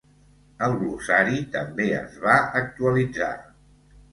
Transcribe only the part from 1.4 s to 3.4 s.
també es va actualitzar.